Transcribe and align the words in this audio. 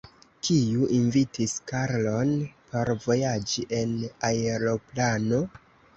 Kiu 0.47 0.85
invitis 0.99 1.53
Karlon 1.71 2.33
por 2.71 2.93
vojaĝi 3.05 3.67
en 3.81 3.95
aeroplano? 4.31 5.43